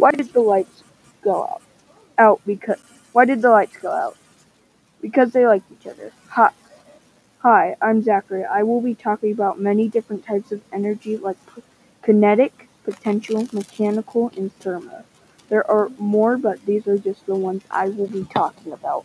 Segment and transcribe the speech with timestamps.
[0.00, 0.82] Why did the lights
[1.20, 1.62] go out?
[2.16, 2.80] Out because
[3.12, 4.16] why did the lights go out?
[5.02, 6.10] Because they like each other.
[6.28, 6.52] Hi.
[7.40, 8.46] Hi, I'm Zachary.
[8.46, 11.36] I will be talking about many different types of energy like
[12.00, 15.04] kinetic, potential, mechanical, and thermal.
[15.50, 19.04] There are more, but these are just the ones I will be talking about.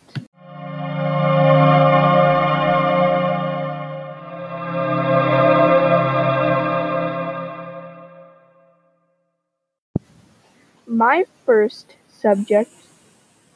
[10.96, 12.72] My first subject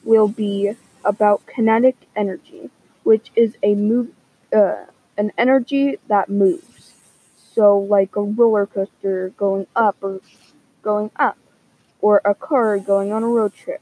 [0.04, 2.68] will be about kinetic energy,
[3.02, 4.10] which is a move,
[4.52, 4.84] uh,
[5.16, 6.92] an energy that moves.
[7.54, 10.20] So, like a roller coaster going up or
[10.82, 11.38] going up,
[12.02, 13.80] or a car going on a road trip.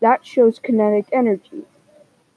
[0.00, 1.64] That shows kinetic energy.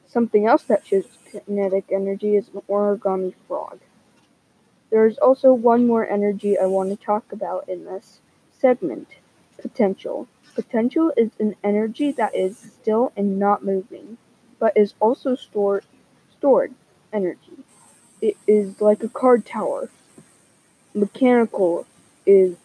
[0.08, 3.80] Something else that shows kinetic energy is an origami frog.
[4.90, 8.20] There's also one more energy I want to talk about in this
[8.52, 9.08] segment
[9.62, 10.28] potential.
[10.56, 14.18] Potential is an energy that is still and not moving,
[14.60, 15.86] but is also stored
[16.38, 16.74] stored
[17.14, 17.64] energy.
[18.22, 19.90] It is like a card tower.
[20.94, 21.86] Mechanical
[22.26, 22.58] is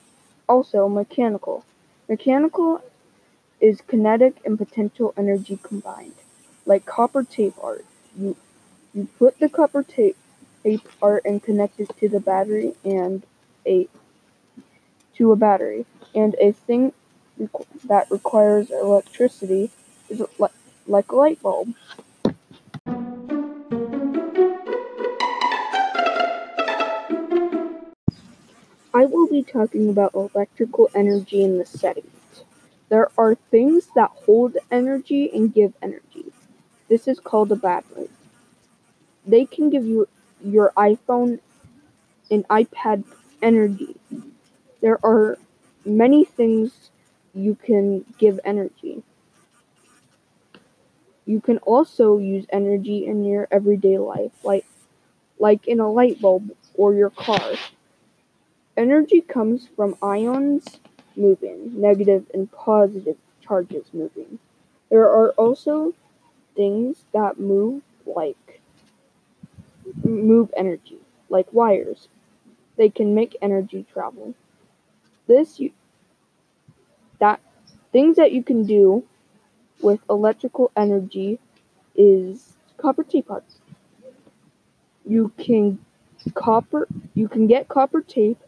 [0.48, 1.64] also mechanical.
[2.08, 2.82] Mechanical
[3.60, 6.14] is kinetic and potential energy combined.
[6.64, 7.84] Like copper tape art.
[8.18, 8.36] You
[8.92, 10.16] you put the copper tape
[10.64, 13.22] tape art and connect it to the battery and
[13.66, 13.88] a
[15.14, 15.86] to a battery
[16.16, 16.92] and a thing
[17.84, 19.70] that requires electricity
[20.08, 20.48] is li-
[20.86, 21.74] like a light bulb.
[28.94, 32.10] I will be talking about electrical energy in this segment.
[32.88, 36.32] There are things that hold energy and give energy.
[36.88, 38.08] This is called a battery.
[39.26, 40.08] They can give you
[40.42, 41.40] your iPhone
[42.30, 43.04] and iPad
[43.42, 43.96] energy.
[44.80, 45.36] There are
[45.86, 46.90] many things
[47.34, 49.02] you can give energy.
[51.24, 54.66] You can also use energy in your everyday life, like
[55.38, 57.52] like in a light bulb or your car.
[58.76, 60.80] Energy comes from ions
[61.16, 64.38] moving, negative and positive charges moving.
[64.90, 65.94] There are also
[66.54, 68.60] things that move like
[70.04, 70.98] move energy,
[71.28, 72.08] like wires.
[72.76, 74.34] They can make energy travel.
[75.26, 75.72] This you
[77.18, 77.40] that
[77.92, 79.04] things that you can do
[79.80, 81.38] with electrical energy
[81.94, 83.56] is copper tape parts.
[85.04, 85.78] You can
[86.34, 88.38] copper you can get copper tape,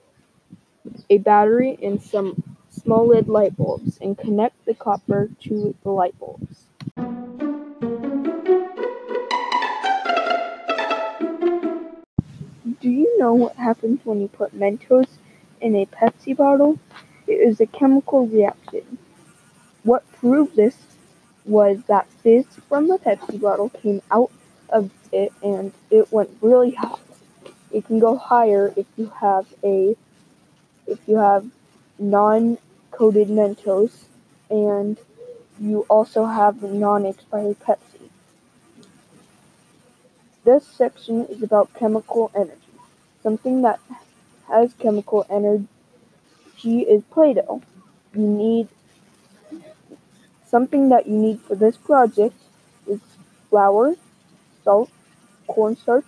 [1.10, 6.18] a battery, and some small lid light bulbs and connect the copper to the light
[6.18, 6.64] bulbs.
[12.80, 15.17] Do you know what happens when you put Mentos
[15.60, 16.78] in a Pepsi bottle?
[17.26, 18.98] It is a chemical reaction.
[19.82, 20.76] What proved this
[21.44, 24.30] was that fizz from the Pepsi bottle came out
[24.68, 27.00] of it and it went really hot.
[27.70, 29.96] It can go higher if you have a
[30.86, 31.46] if you have
[31.98, 34.04] non-coated Mentos
[34.50, 34.98] and
[35.60, 38.08] you also have non-expired Pepsi.
[40.44, 42.54] This section is about chemical energy.
[43.22, 43.80] Something that
[44.48, 47.62] has chemical energy is Play-Doh.
[48.14, 48.68] You need
[50.46, 52.34] something that you need for this project
[52.86, 53.00] is
[53.50, 53.94] flour,
[54.64, 54.90] salt,
[55.46, 56.06] cornstarch,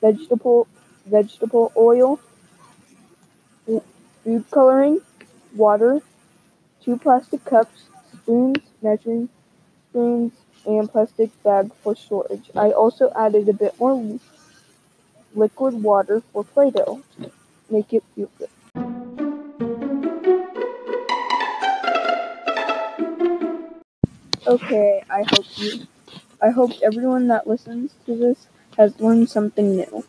[0.00, 0.68] vegetable
[1.06, 2.20] vegetable oil,
[3.64, 5.00] food coloring,
[5.56, 6.00] water,
[6.84, 9.30] two plastic cups, spoons, measuring
[9.88, 10.32] spoons,
[10.66, 12.50] and plastic bag for storage.
[12.54, 14.18] I also added a bit more
[15.34, 17.02] liquid water for Play-Doh
[17.70, 18.48] make it feel good.
[24.46, 25.86] Okay, I hope you
[26.40, 28.46] I hope everyone that listens to this
[28.76, 30.04] has learned something new.